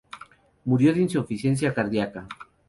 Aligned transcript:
Murió 0.65 0.95
de 0.95 1.01
insuficiencia 1.01 1.75
cardiaca. 1.75 2.27